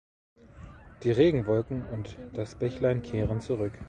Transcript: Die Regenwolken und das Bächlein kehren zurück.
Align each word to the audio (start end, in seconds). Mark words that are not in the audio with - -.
Die 1.03 1.11
Regenwolken 1.11 1.85
und 1.89 2.17
das 2.33 2.55
Bächlein 2.57 3.03
kehren 3.03 3.39
zurück. 3.39 3.73